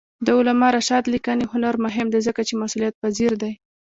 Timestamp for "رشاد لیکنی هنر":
0.77-1.75